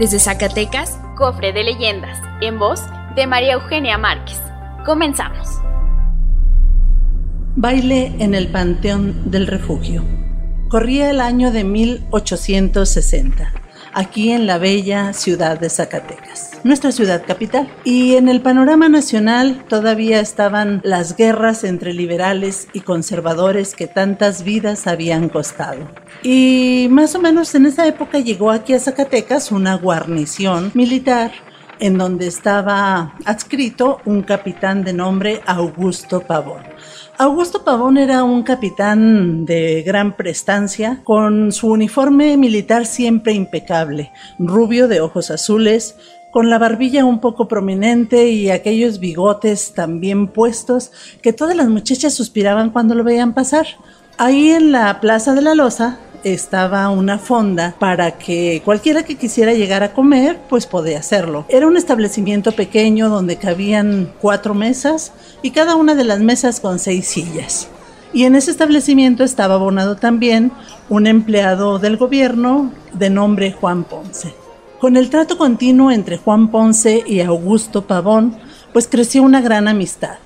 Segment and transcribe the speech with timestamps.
[0.00, 2.80] Desde Zacatecas, Cofre de Leyendas, en voz
[3.16, 4.40] de María Eugenia Márquez.
[4.86, 5.46] Comenzamos.
[7.54, 10.02] Baile en el Panteón del Refugio.
[10.70, 13.52] Corría el año de 1860,
[13.92, 17.68] aquí en la bella ciudad de Zacatecas, nuestra ciudad capital.
[17.84, 24.44] Y en el panorama nacional todavía estaban las guerras entre liberales y conservadores que tantas
[24.44, 25.88] vidas habían costado.
[26.22, 31.32] Y más o menos en esa época llegó aquí a Zacatecas una guarnición militar
[31.80, 36.62] en donde estaba adscrito un capitán de nombre Augusto Pavón.
[37.20, 44.88] Augusto Pavón era un capitán de gran prestancia, con su uniforme militar siempre impecable, rubio
[44.88, 45.96] de ojos azules,
[46.30, 52.14] con la barbilla un poco prominente y aquellos bigotes también puestos que todas las muchachas
[52.14, 53.66] suspiraban cuando lo veían pasar.
[54.16, 59.54] Ahí en la Plaza de la Loza estaba una fonda para que cualquiera que quisiera
[59.54, 61.44] llegar a comer, pues podía hacerlo.
[61.48, 65.12] Era un establecimiento pequeño donde cabían cuatro mesas
[65.42, 67.68] y cada una de las mesas con seis sillas.
[68.12, 70.52] Y en ese establecimiento estaba abonado también
[70.88, 74.34] un empleado del gobierno de nombre Juan Ponce.
[74.80, 78.36] Con el trato continuo entre Juan Ponce y Augusto Pavón,
[78.72, 80.16] pues creció una gran amistad.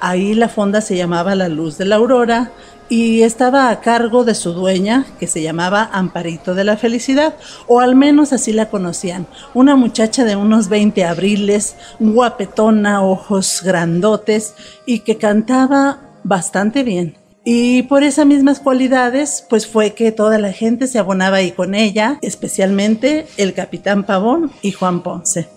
[0.00, 2.52] Ahí la fonda se llamaba La Luz de la Aurora
[2.88, 7.34] y estaba a cargo de su dueña, que se llamaba Amparito de la Felicidad,
[7.66, 9.26] o al menos así la conocían.
[9.54, 17.16] Una muchacha de unos 20 abriles, guapetona, ojos grandotes y que cantaba bastante bien.
[17.44, 21.76] Y por esas mismas cualidades, pues fue que toda la gente se abonaba ahí con
[21.76, 25.55] ella, especialmente el capitán Pavón y Juan Ponce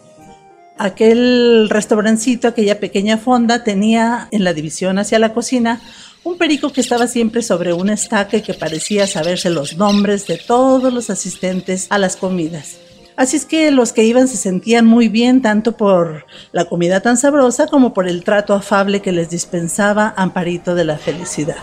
[0.79, 5.81] aquel restaurancito, aquella pequeña fonda, tenía en la división hacia la cocina
[6.23, 10.91] un perico que estaba siempre sobre un estaque que parecía saberse los nombres de todos
[10.91, 12.77] los asistentes a las comidas.
[13.17, 17.17] Así es que los que iban se sentían muy bien tanto por la comida tan
[17.17, 21.57] sabrosa como por el trato afable que les dispensaba Amparito de la Felicidad.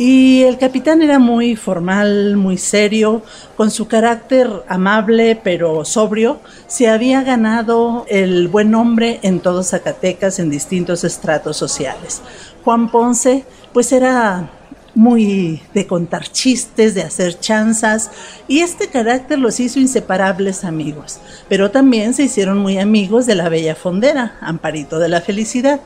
[0.00, 3.22] Y el capitán era muy formal, muy serio,
[3.54, 10.38] con su carácter amable pero sobrio, se había ganado el buen nombre en todo Zacatecas
[10.38, 12.22] en distintos estratos sociales.
[12.64, 13.44] Juan Ponce,
[13.74, 14.48] pues era
[14.94, 18.10] muy de contar chistes, de hacer chanzas,
[18.48, 21.20] y este carácter los hizo inseparables amigos.
[21.50, 25.80] Pero también se hicieron muy amigos de la bella fondera, Amparito de la Felicidad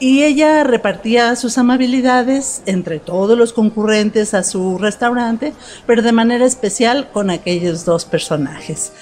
[0.00, 5.52] y ella repartía sus amabilidades entre todos los concurrentes a su restaurante,
[5.86, 8.92] pero de manera especial con aquellos dos personajes.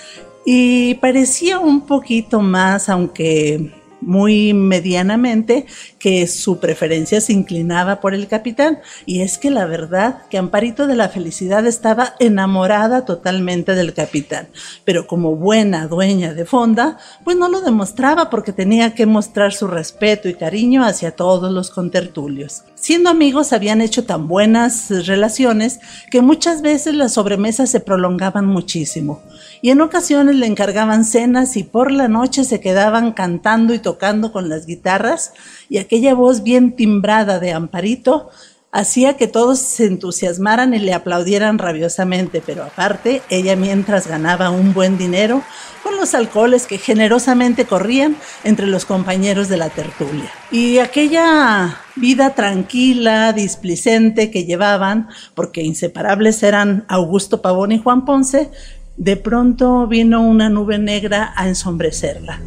[0.44, 5.66] Y parecía un poquito más, aunque muy medianamente
[5.98, 8.78] que su preferencia se inclinaba por el capitán.
[9.06, 14.48] Y es que la verdad que Amparito de la Felicidad estaba enamorada totalmente del capitán,
[14.84, 19.66] pero como buena dueña de fonda, pues no lo demostraba porque tenía que mostrar su
[19.66, 22.62] respeto y cariño hacia todos los contertulios.
[22.74, 29.20] Siendo amigos habían hecho tan buenas relaciones que muchas veces las sobremesas se prolongaban muchísimo.
[29.60, 34.32] Y en ocasiones le encargaban cenas y por la noche se quedaban cantando y tocando
[34.32, 35.32] con las guitarras
[35.70, 38.28] y aquella voz bien timbrada de Amparito
[38.70, 44.74] hacía que todos se entusiasmaran y le aplaudieran rabiosamente, pero aparte ella mientras ganaba un
[44.74, 45.42] buen dinero
[45.82, 50.30] con los alcoholes que generosamente corrían entre los compañeros de la tertulia.
[50.50, 58.50] Y aquella vida tranquila, displicente que llevaban, porque inseparables eran Augusto Pavón y Juan Ponce,
[58.98, 62.42] de pronto vino una nube negra a ensombrecerla.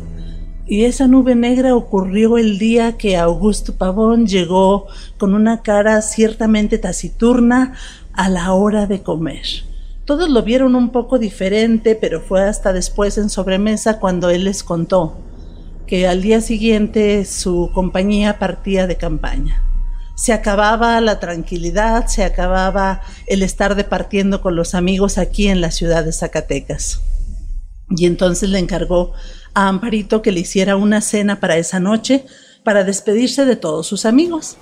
[0.65, 4.87] Y esa nube negra ocurrió el día que Augusto Pavón llegó
[5.17, 7.73] con una cara ciertamente taciturna
[8.13, 9.45] a la hora de comer.
[10.05, 14.63] Todos lo vieron un poco diferente, pero fue hasta después en sobremesa cuando él les
[14.63, 15.17] contó
[15.87, 19.61] que al día siguiente su compañía partía de campaña
[20.21, 25.71] se acababa la tranquilidad, se acababa el estar departiendo con los amigos aquí en la
[25.71, 27.01] ciudad de Zacatecas.
[27.89, 29.13] Y entonces le encargó
[29.53, 32.25] a Amparito que le hiciera una cena para esa noche
[32.63, 34.57] para despedirse de todos sus amigos.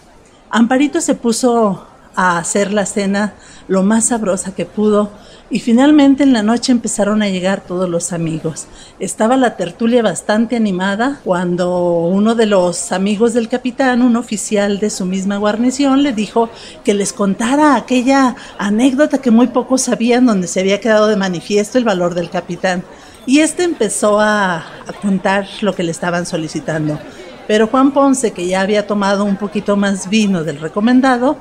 [0.50, 3.34] Amparito se puso a hacer la cena
[3.68, 5.12] lo más sabrosa que pudo,
[5.52, 8.68] Y finalmente en la noche empezaron a llegar todos los amigos.
[9.00, 14.92] Estaba la tertulia bastante animada cuando uno de los amigos del capitán, un oficial de
[14.92, 16.52] su misma guarnición, le dijo
[16.84, 21.80] que les contara aquella anécdota que muy pocos sabían donde se había quedado de manifiesto
[21.80, 22.84] el valor del capitán.
[23.30, 27.00] Y este empezó a, a contar lo que le estaban solicitando.
[27.48, 31.38] Pero Juan Ponce, que ya había tomado un poquito más vino del recomendado,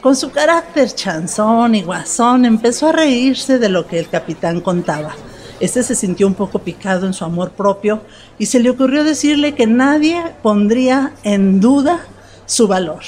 [0.00, 5.16] con su carácter chanzón y guasón, empezó a reírse de lo que el capitán contaba.
[5.58, 8.02] Este se sintió un poco picado en su amor propio
[8.38, 11.98] y se le ocurrió decirle que nadie pondría en duda
[12.46, 13.02] su valor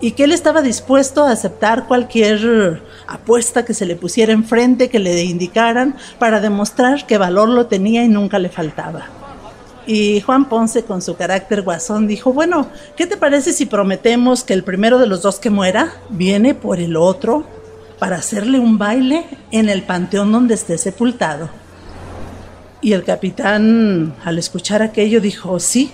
[0.00, 4.98] y que él estaba dispuesto a aceptar cualquier apuesta que se le pusiera enfrente, que
[4.98, 9.06] le indicaran, para demostrar que valor lo tenía y nunca le faltaba.
[9.86, 14.52] Y Juan Ponce, con su carácter guasón, dijo, bueno, ¿qué te parece si prometemos que
[14.52, 17.46] el primero de los dos que muera viene por el otro
[17.98, 21.48] para hacerle un baile en el panteón donde esté sepultado?
[22.82, 25.90] Y el capitán, al escuchar aquello, dijo, sí,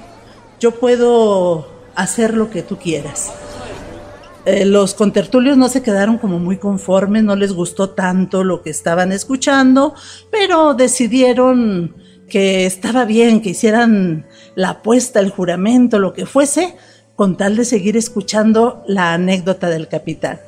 [0.58, 3.32] yo puedo hacer lo que tú quieras.
[4.46, 8.70] Eh, los contertulios no se quedaron como muy conformes, no les gustó tanto lo que
[8.70, 9.94] estaban escuchando,
[10.30, 11.94] pero decidieron
[12.28, 16.76] que estaba bien que hicieran la apuesta, el juramento, lo que fuese,
[17.16, 20.40] con tal de seguir escuchando la anécdota del capitán.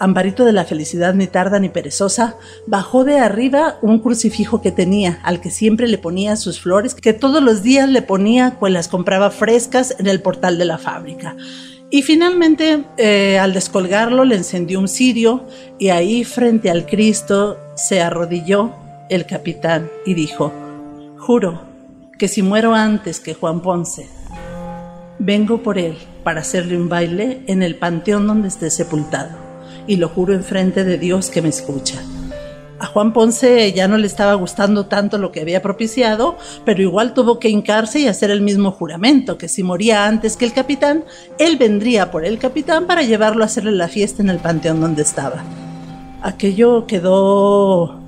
[0.00, 2.36] Amparito de la felicidad, ni tarda ni perezosa,
[2.68, 7.12] bajó de arriba un crucifijo que tenía, al que siempre le ponía sus flores, que
[7.12, 11.34] todos los días le ponía, pues las compraba frescas en el portal de la fábrica.
[11.90, 15.46] Y finalmente, eh, al descolgarlo, le encendió un cirio
[15.78, 18.74] y ahí, frente al Cristo, se arrodilló
[19.08, 20.52] el capitán y dijo,
[21.16, 21.62] Juro
[22.18, 24.08] que si muero antes que Juan Ponce,
[25.18, 29.38] vengo por él para hacerle un baile en el panteón donde esté sepultado,
[29.86, 32.02] y lo juro en frente de Dios que me escucha.
[32.80, 37.12] A Juan Ponce ya no le estaba gustando tanto lo que había propiciado, pero igual
[37.12, 41.04] tuvo que hincarse y hacer el mismo juramento, que si moría antes que el capitán,
[41.38, 45.02] él vendría por el capitán para llevarlo a hacerle la fiesta en el panteón donde
[45.02, 45.42] estaba.
[46.22, 48.00] Aquello quedó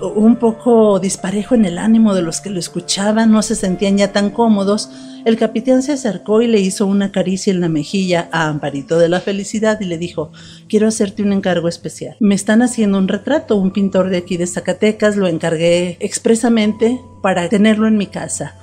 [0.00, 4.12] un poco disparejo en el ánimo de los que lo escuchaban, no se sentían ya
[4.12, 4.90] tan cómodos,
[5.24, 9.08] el capitán se acercó y le hizo una caricia en la mejilla a Amparito de
[9.08, 10.32] la Felicidad y le dijo,
[10.68, 12.16] quiero hacerte un encargo especial.
[12.20, 17.48] Me están haciendo un retrato, un pintor de aquí de Zacatecas, lo encargué expresamente para
[17.48, 18.54] tenerlo en mi casa.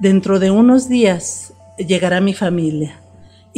[0.00, 3.00] Dentro de unos días llegará mi familia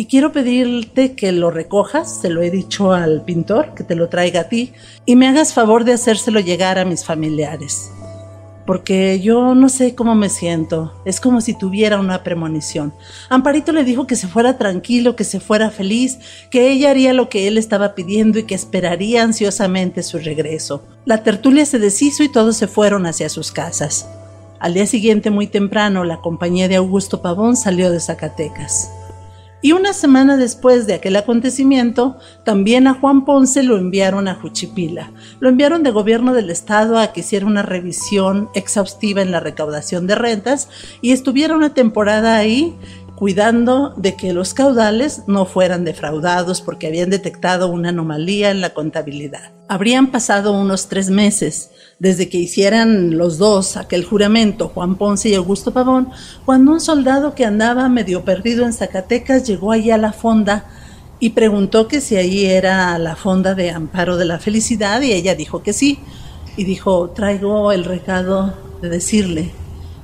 [0.00, 4.08] y quiero pedirte que lo recojas, se lo he dicho al pintor, que te lo
[4.08, 4.72] traiga a ti,
[5.04, 7.90] y me hagas favor de hacérselo llegar a mis familiares.
[8.64, 12.94] Porque yo no sé cómo me siento, es como si tuviera una premonición.
[13.28, 16.18] Amparito le dijo que se fuera tranquilo, que se fuera feliz,
[16.50, 20.82] que ella haría lo que él estaba pidiendo y que esperaría ansiosamente su regreso.
[21.04, 24.08] La tertulia se deshizo y todos se fueron hacia sus casas.
[24.60, 28.90] Al día siguiente, muy temprano, la compañía de Augusto Pavón salió de Zacatecas.
[29.62, 35.12] Y una semana después de aquel acontecimiento, también a Juan Ponce lo enviaron a Juchipila.
[35.38, 40.06] Lo enviaron de gobierno del estado a que hiciera una revisión exhaustiva en la recaudación
[40.06, 40.68] de rentas
[41.02, 42.74] y estuviera una temporada ahí
[43.20, 48.70] cuidando de que los caudales no fueran defraudados porque habían detectado una anomalía en la
[48.72, 49.52] contabilidad.
[49.68, 55.34] Habrían pasado unos tres meses desde que hicieran los dos aquel juramento, Juan Ponce y
[55.34, 56.08] Augusto Pavón,
[56.46, 60.64] cuando un soldado que andaba medio perdido en Zacatecas llegó allí a la fonda
[61.18, 65.34] y preguntó que si ahí era la fonda de Amparo de la Felicidad y ella
[65.34, 65.98] dijo que sí.
[66.56, 69.52] Y dijo, traigo el recado de decirle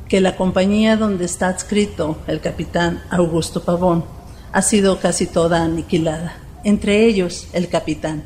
[0.08, 4.04] que la compañía donde está adscrito el capitán Augusto Pavón
[4.52, 8.24] ha sido casi toda aniquilada, entre ellos el capitán.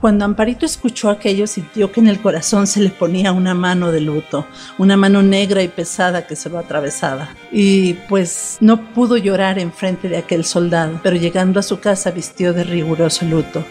[0.00, 4.00] Cuando Amparito escuchó aquello, sintió que en el corazón se le ponía una mano de
[4.00, 4.46] luto,
[4.78, 7.28] una mano negra y pesada que se lo atravesaba.
[7.52, 12.12] Y pues no pudo llorar en frente de aquel soldado, pero llegando a su casa
[12.12, 13.62] vistió de riguroso luto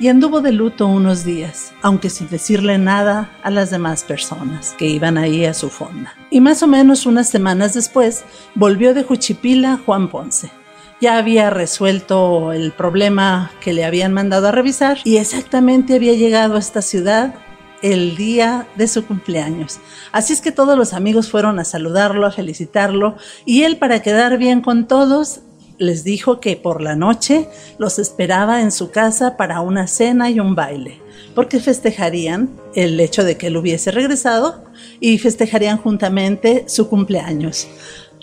[0.00, 4.86] y anduvo de luto unos días, aunque sin decirle nada a las demás personas que
[4.86, 6.14] iban ahí a su fonda.
[6.30, 10.50] Y más o menos unas semanas después volvió de Juchipila Juan Ponce.
[11.02, 16.56] Ya había resuelto el problema que le habían mandado a revisar y exactamente había llegado
[16.56, 17.34] a esta ciudad
[17.82, 19.80] el día de su cumpleaños.
[20.12, 24.38] Así es que todos los amigos fueron a saludarlo, a felicitarlo, y él para quedar
[24.38, 25.40] bien con todos
[25.80, 30.38] les dijo que por la noche los esperaba en su casa para una cena y
[30.38, 31.00] un baile,
[31.34, 34.62] porque festejarían el hecho de que él hubiese regresado
[35.00, 37.66] y festejarían juntamente su cumpleaños.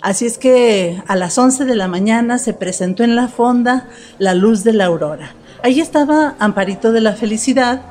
[0.00, 3.88] Así es que a las 11 de la mañana se presentó en la fonda
[4.18, 5.34] la luz de la aurora.
[5.62, 7.82] Ahí estaba Amparito de la Felicidad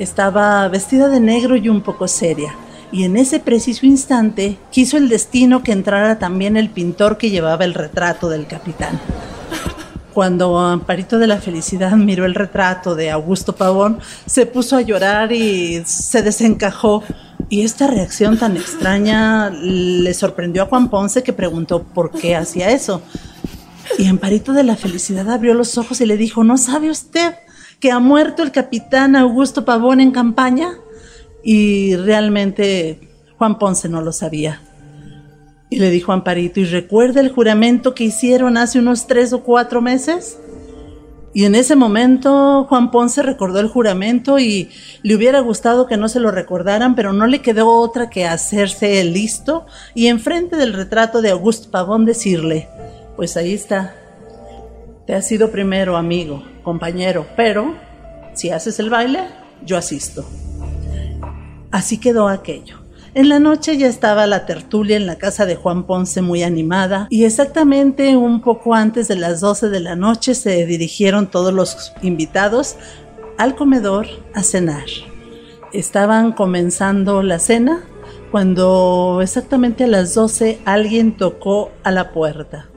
[0.00, 2.54] Estaba vestida de negro y un poco seria,
[2.92, 7.64] y en ese preciso instante quiso el destino que entrara también el pintor que llevaba
[7.64, 9.00] el retrato del capitán.
[10.12, 15.32] Cuando Amparito de la Felicidad miró el retrato de Augusto Pavón, se puso a llorar
[15.32, 17.04] y se desencajó.
[17.48, 22.70] Y esta reacción tan extraña le sorprendió a Juan Ponce que preguntó por qué hacía
[22.70, 23.02] eso.
[23.98, 27.34] Y Amparito de la Felicidad abrió los ojos y le dijo, ¿no sabe usted
[27.78, 30.74] que ha muerto el capitán Augusto Pavón en campaña?
[31.42, 33.00] Y realmente
[33.38, 34.60] Juan Ponce no lo sabía.
[35.70, 39.42] Y le dijo a Amparito, ¿y recuerda el juramento que hicieron hace unos tres o
[39.42, 40.36] cuatro meses?
[41.32, 44.68] Y en ese momento Juan Ponce recordó el juramento y
[45.02, 49.02] le hubiera gustado que no se lo recordaran, pero no le quedó otra que hacerse
[49.04, 52.68] listo y enfrente del retrato de Augusto Pavón decirle,
[53.14, 53.94] pues ahí está,
[55.06, 57.76] te has sido primero amigo, compañero, pero
[58.34, 59.20] si haces el baile,
[59.64, 60.26] yo asisto.
[61.70, 62.80] Así quedó aquello.
[63.12, 67.08] En la noche ya estaba la tertulia en la casa de Juan Ponce muy animada
[67.10, 71.92] y exactamente un poco antes de las 12 de la noche se dirigieron todos los
[72.02, 72.76] invitados
[73.36, 74.86] al comedor a cenar.
[75.72, 77.82] Estaban comenzando la cena
[78.30, 82.68] cuando exactamente a las 12 alguien tocó a la puerta.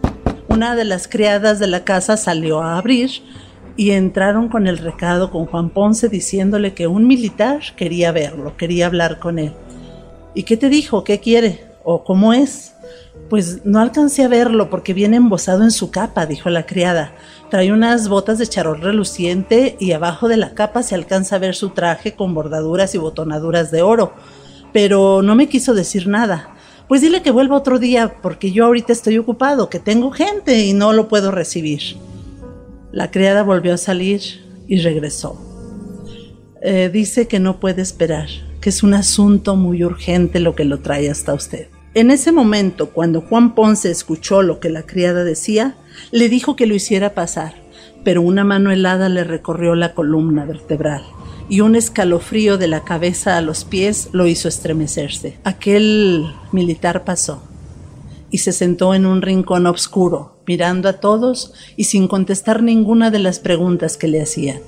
[0.48, 3.12] Una de las criadas de la casa salió a abrir
[3.76, 8.86] y entraron con el recado con Juan Ponce diciéndole que un militar quería verlo, quería
[8.86, 9.54] hablar con él.
[10.36, 11.04] ¿Y qué te dijo?
[11.04, 11.66] ¿Qué quiere?
[11.84, 12.76] ¿O cómo es?
[13.30, 17.14] Pues no alcancé a verlo porque viene embosado en su capa, dijo la criada.
[17.50, 21.56] Trae unas botas de charol reluciente y abajo de la capa se alcanza a ver
[21.56, 24.14] su traje con bordaduras y botonaduras de oro.
[24.72, 26.50] Pero no me quiso decir nada.
[26.88, 30.74] Pues dile que vuelva otro día porque yo ahorita estoy ocupado, que tengo gente y
[30.74, 31.98] no lo puedo recibir.
[32.94, 34.22] La criada volvió a salir
[34.68, 35.42] y regresó.
[36.62, 38.30] Eh, dice que no puede esperar,
[38.62, 41.70] que es un asunto muy urgente lo que lo trae hasta usted.
[41.96, 45.76] En ese momento, cuando Juan Ponce escuchó lo que la criada decía,
[46.12, 47.56] le dijo que lo hiciera pasar,
[48.04, 51.04] pero una mano helada le recorrió la columna vertebral
[51.50, 55.40] y un escalofrío de la cabeza a los pies lo hizo estremecerse.
[55.44, 57.42] Aquel militar pasó
[58.34, 63.20] y se sentó en un rincón oscuro, mirando a todos y sin contestar ninguna de
[63.20, 64.60] las preguntas que le hacían.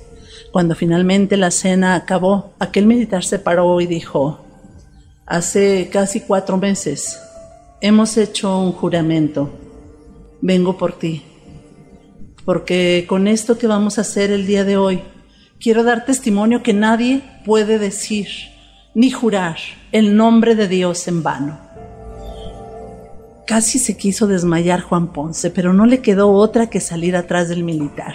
[0.52, 4.38] Cuando finalmente la cena acabó, aquel militar se paró y dijo,
[5.26, 7.18] hace casi cuatro meses
[7.80, 9.50] hemos hecho un juramento.
[10.40, 11.24] Vengo por ti,
[12.44, 15.02] porque con esto que vamos a hacer el día de hoy,
[15.58, 18.28] quiero dar testimonio que nadie puede decir
[18.94, 19.56] ni jurar
[19.90, 21.65] el nombre de Dios en vano.
[23.46, 27.62] Casi se quiso desmayar Juan Ponce, pero no le quedó otra que salir atrás del
[27.64, 28.14] militar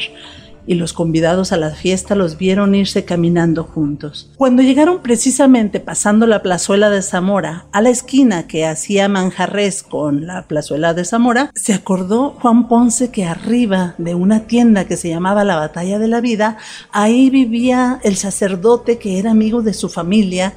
[0.66, 4.30] y los convidados a la fiesta los vieron irse caminando juntos.
[4.38, 10.28] Cuando llegaron precisamente pasando la plazuela de Zamora a la esquina que hacía Manjarres con
[10.28, 15.10] la plazuela de Zamora, se acordó Juan Ponce que arriba de una tienda que se
[15.10, 16.58] llamaba la Batalla de la Vida,
[16.92, 20.54] ahí vivía el sacerdote que era amigo de su familia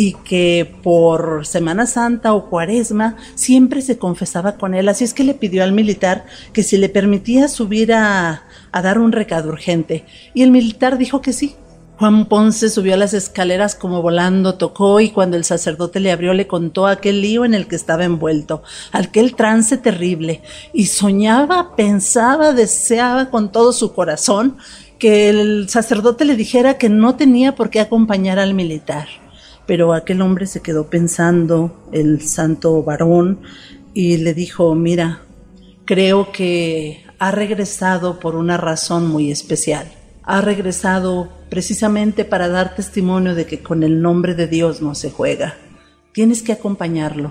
[0.00, 4.88] y que por Semana Santa o Cuaresma siempre se confesaba con él.
[4.88, 9.12] Así es que le pidió al militar que si le permitía subir a, dar un
[9.12, 10.06] recado urgente.
[10.32, 11.54] Y el militar dijo que sí.
[11.98, 16.32] Juan Ponce subió a las escaleras como volando, tocó y cuando el sacerdote le abrió
[16.32, 20.40] le contó aquel lío en el que estaba envuelto, aquel trance terrible,
[20.72, 24.56] y soñaba, pensaba, deseaba con todo su corazón
[24.98, 29.06] que el sacerdote le dijera que no tenía por qué acompañar al militar
[29.70, 33.38] pero aquel hombre se quedó pensando, el santo varón,
[33.94, 35.20] y le dijo, mira,
[35.84, 39.86] creo que ha regresado por una razón muy especial.
[40.24, 45.12] Ha regresado precisamente para dar testimonio de que con el nombre de Dios no se
[45.12, 45.54] juega.
[46.12, 47.30] Tienes que acompañarlo.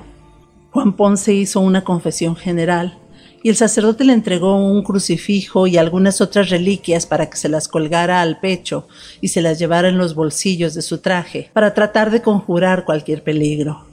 [0.72, 3.00] Juan Ponce hizo una confesión general
[3.44, 7.68] y el sacerdote le entregó un crucifijo y algunas otras reliquias para que se las
[7.68, 8.88] colgara al pecho
[9.22, 13.24] y se las llevara en los bolsillos de su traje para tratar de conjurar cualquier
[13.24, 13.86] peligro.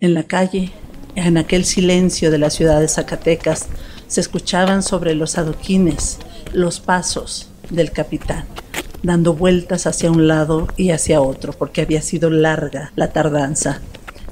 [0.00, 0.70] En la calle,
[1.14, 3.68] en aquel silencio de la ciudad de Zacatecas,
[4.06, 6.18] se escuchaban sobre los adoquines
[6.52, 8.44] los pasos del capitán,
[9.02, 13.80] dando vueltas hacia un lado y hacia otro, porque había sido larga la tardanza.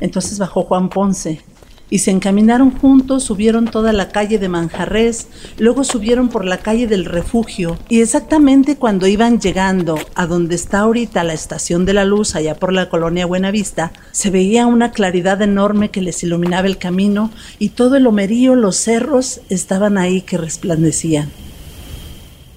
[0.01, 1.43] Entonces bajó Juan Ponce
[1.91, 5.29] y se encaminaron juntos, subieron toda la calle de Manjarres,
[5.59, 10.81] luego subieron por la calle del refugio y exactamente cuando iban llegando a donde está
[10.81, 15.41] ahorita la estación de la luz, allá por la colonia Buenavista, se veía una claridad
[15.43, 20.37] enorme que les iluminaba el camino y todo el homerío, los cerros estaban ahí que
[20.37, 21.31] resplandecían.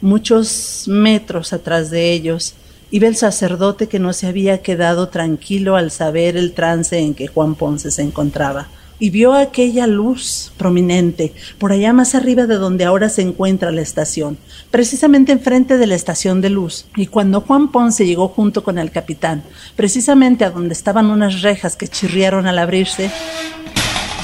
[0.01, 2.55] Muchos metros atrás de ellos
[2.91, 7.27] ve el sacerdote que no se había quedado tranquilo al saber el trance en que
[7.27, 8.67] Juan Ponce se encontraba
[9.01, 13.81] y vio aquella luz prominente por allá más arriba de donde ahora se encuentra la
[13.81, 14.37] estación,
[14.69, 16.85] precisamente enfrente de la estación de luz.
[16.95, 19.41] Y cuando Juan Ponce llegó junto con el capitán,
[19.75, 23.09] precisamente a donde estaban unas rejas que chirriaron al abrirse,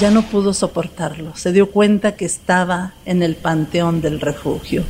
[0.00, 1.34] ya no pudo soportarlo.
[1.34, 4.84] Se dio cuenta que estaba en el panteón del refugio,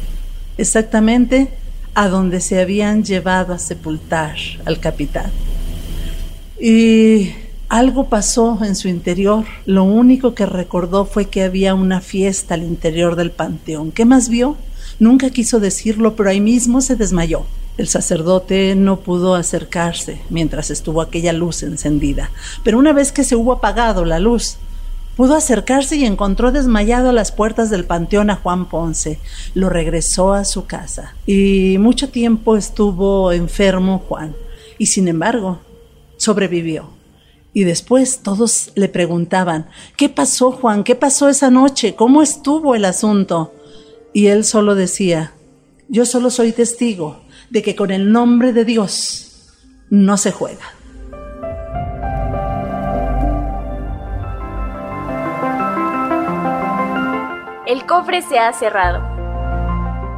[0.58, 1.48] exactamente
[1.94, 5.30] a donde se habían llevado a sepultar al capitán.
[6.60, 7.32] Y
[7.68, 9.44] algo pasó en su interior.
[9.66, 13.92] Lo único que recordó fue que había una fiesta al interior del panteón.
[13.92, 14.56] ¿Qué más vio?
[14.98, 17.44] Nunca quiso decirlo, pero ahí mismo se desmayó.
[17.76, 22.32] El sacerdote no pudo acercarse mientras estuvo aquella luz encendida,
[22.64, 24.56] pero una vez que se hubo apagado la luz,
[25.16, 29.20] pudo acercarse y encontró desmayado a las puertas del panteón a Juan Ponce.
[29.54, 34.34] Lo regresó a su casa y mucho tiempo estuvo enfermo Juan
[34.76, 35.60] y sin embargo
[36.16, 36.97] sobrevivió.
[37.52, 40.84] Y después todos le preguntaban, ¿qué pasó Juan?
[40.84, 41.94] ¿Qué pasó esa noche?
[41.94, 43.52] ¿Cómo estuvo el asunto?
[44.12, 45.32] Y él solo decía,
[45.88, 49.54] yo solo soy testigo de que con el nombre de Dios
[49.90, 50.64] no se juega.
[57.66, 59.02] El cofre se ha cerrado.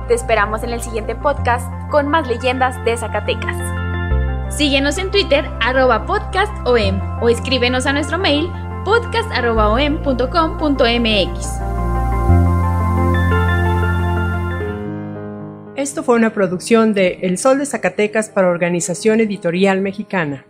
[0.08, 3.69] Te esperamos en el siguiente podcast con más leyendas de Zacatecas.
[4.50, 8.50] Síguenos en Twitter, arroba podcastom, o escríbenos a nuestro mail
[8.84, 11.60] podcast.om.com.mx.
[15.76, 20.49] Esto fue una producción de El Sol de Zacatecas para Organización Editorial Mexicana.